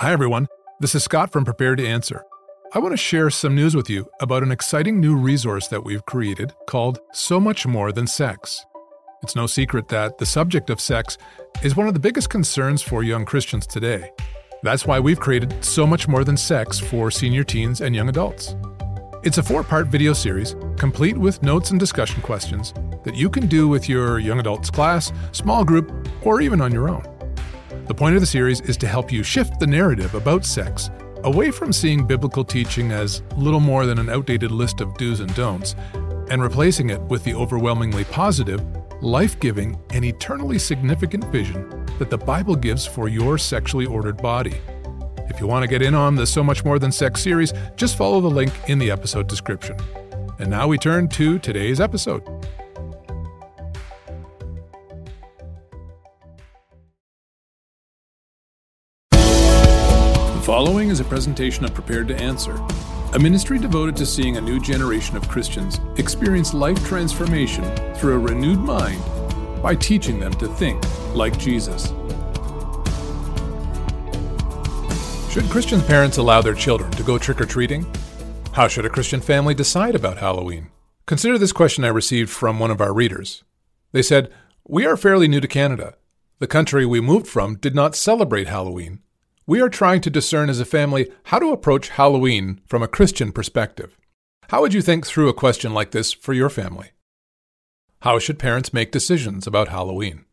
[0.00, 0.48] Hi, everyone.
[0.78, 2.24] This is Scott from Prepared to Answer.
[2.72, 6.06] I want to share some news with you about an exciting new resource that we've
[6.06, 8.64] created called So Much More Than Sex.
[9.22, 11.18] It's no secret that the subject of sex
[11.62, 14.10] is one of the biggest concerns for young Christians today.
[14.62, 18.56] That's why we've created So Much More Than Sex for senior teens and young adults.
[19.22, 22.72] It's a four part video series, complete with notes and discussion questions,
[23.04, 25.92] that you can do with your young adults class, small group,
[26.22, 27.19] or even on your own.
[27.90, 30.90] The point of the series is to help you shift the narrative about sex
[31.24, 35.34] away from seeing biblical teaching as little more than an outdated list of do's and
[35.34, 35.74] don'ts,
[36.30, 38.64] and replacing it with the overwhelmingly positive,
[39.02, 44.54] life giving, and eternally significant vision that the Bible gives for your sexually ordered body.
[45.28, 47.96] If you want to get in on the So Much More Than Sex series, just
[47.96, 49.76] follow the link in the episode description.
[50.38, 52.39] And now we turn to today's episode.
[60.40, 62.58] The following is a presentation of Prepared to Answer,
[63.12, 67.62] a ministry devoted to seeing a new generation of Christians experience life transformation
[67.96, 69.02] through a renewed mind
[69.62, 70.82] by teaching them to think
[71.14, 71.88] like Jesus.
[75.30, 77.84] Should Christian parents allow their children to go trick or treating?
[78.52, 80.70] How should a Christian family decide about Halloween?
[81.04, 83.44] Consider this question I received from one of our readers.
[83.92, 84.32] They said,
[84.66, 85.96] We are fairly new to Canada.
[86.38, 89.00] The country we moved from did not celebrate Halloween.
[89.50, 93.32] We are trying to discern as a family how to approach Halloween from a Christian
[93.32, 93.98] perspective.
[94.50, 96.92] How would you think through a question like this for your family?
[98.02, 100.24] How should parents make decisions about Halloween?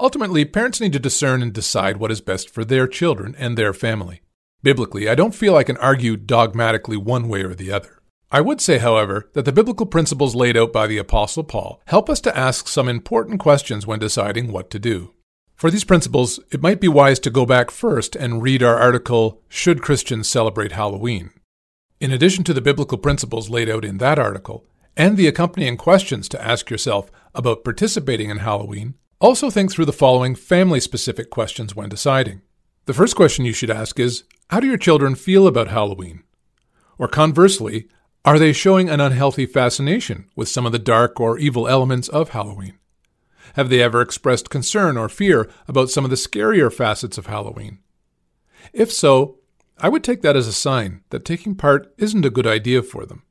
[0.00, 3.72] Ultimately, parents need to discern and decide what is best for their children and their
[3.72, 4.20] family.
[4.64, 8.02] Biblically, I don't feel I can argue dogmatically one way or the other.
[8.32, 12.10] I would say, however, that the biblical principles laid out by the Apostle Paul help
[12.10, 15.12] us to ask some important questions when deciding what to do.
[15.56, 19.40] For these principles, it might be wise to go back first and read our article,
[19.48, 21.30] Should Christians Celebrate Halloween?
[21.98, 24.66] In addition to the biblical principles laid out in that article,
[24.98, 29.94] and the accompanying questions to ask yourself about participating in Halloween, also think through the
[29.94, 32.42] following family specific questions when deciding.
[32.84, 36.22] The first question you should ask is How do your children feel about Halloween?
[36.98, 37.88] Or conversely,
[38.26, 42.30] are they showing an unhealthy fascination with some of the dark or evil elements of
[42.30, 42.78] Halloween?
[43.56, 47.78] Have they ever expressed concern or fear about some of the scarier facets of Halloween?
[48.74, 49.38] If so,
[49.78, 53.06] I would take that as a sign that taking part isn't a good idea for
[53.06, 53.22] them.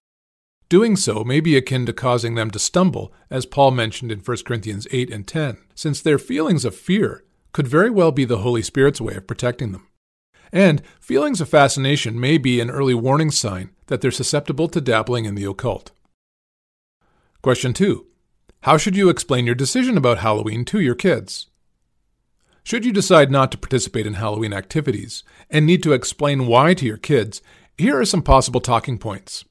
[0.67, 4.37] Doing so may be akin to causing them to stumble, as Paul mentioned in 1
[4.47, 8.63] Corinthians 8 and 10, since their feelings of fear could very well be the Holy
[8.63, 9.87] Spirit's way of protecting them.
[10.51, 15.25] And feelings of fascination may be an early warning sign that they're susceptible to dabbling
[15.25, 15.91] in the occult.
[17.43, 18.07] Question 2
[18.65, 21.45] how should you explain your decision about Halloween to your kids?
[22.63, 26.83] Should you decide not to participate in Halloween activities and need to explain why to
[26.83, 27.43] your kids,
[27.77, 29.45] here are some possible talking points.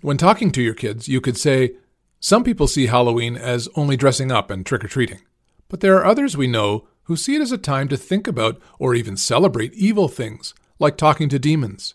[0.00, 1.76] When talking to your kids, you could say,
[2.18, 5.20] Some people see Halloween as only dressing up and trick or treating,
[5.68, 8.60] but there are others we know who see it as a time to think about
[8.80, 11.94] or even celebrate evil things, like talking to demons.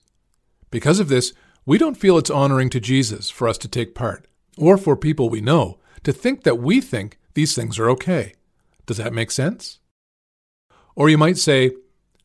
[0.71, 1.33] Because of this,
[1.65, 4.25] we don't feel it's honoring to Jesus for us to take part,
[4.55, 8.33] or for people we know to think that we think these things are okay.
[8.85, 9.79] Does that make sense?
[10.95, 11.71] Or you might say,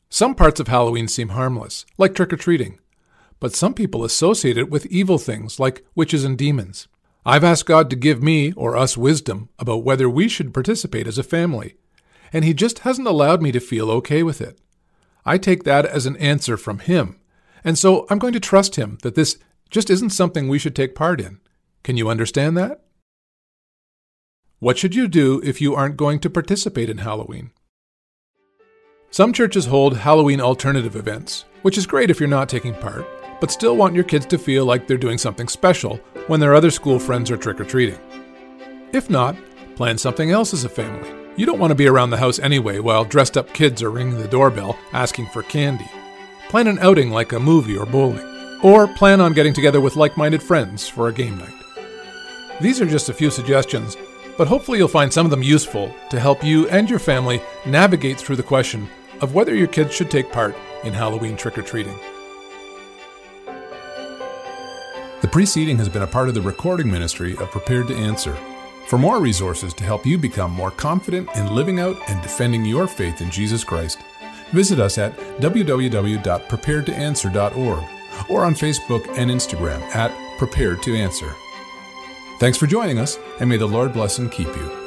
[0.08, 2.78] some parts of Halloween seem harmless, like trick or treating,
[3.40, 6.86] but some people associate it with evil things like witches and demons.
[7.24, 11.18] I've asked God to give me or us wisdom about whether we should participate as
[11.18, 11.76] a family,
[12.32, 14.60] and He just hasn't allowed me to feel okay with it.
[15.24, 17.18] I take that as an answer from Him,
[17.64, 19.38] and so I'm going to trust Him that this
[19.70, 21.40] just isn't something we should take part in.
[21.82, 22.81] Can you understand that?
[24.62, 27.50] What should you do if you aren't going to participate in Halloween?
[29.10, 33.04] Some churches hold Halloween alternative events, which is great if you're not taking part,
[33.40, 35.96] but still want your kids to feel like they're doing something special
[36.28, 37.98] when their other school friends are trick or treating.
[38.92, 39.34] If not,
[39.74, 41.10] plan something else as a family.
[41.34, 44.20] You don't want to be around the house anyway while dressed up kids are ringing
[44.20, 45.90] the doorbell asking for candy.
[46.50, 50.16] Plan an outing like a movie or bowling, or plan on getting together with like
[50.16, 51.52] minded friends for a game night.
[52.60, 53.96] These are just a few suggestions
[54.36, 58.18] but hopefully you'll find some of them useful to help you and your family navigate
[58.18, 58.88] through the question
[59.20, 61.98] of whether your kids should take part in Halloween trick or treating.
[65.20, 68.36] The preceding has been a part of the recording ministry of Prepared to Answer.
[68.88, 72.88] For more resources to help you become more confident in living out and defending your
[72.88, 74.00] faith in Jesus Christ,
[74.50, 77.84] visit us at www.preparedtoanswer.org
[78.28, 81.32] or on Facebook and Instagram at Prepared to Answer.
[82.42, 84.81] Thanks for joining us, and may the Lord bless and keep you.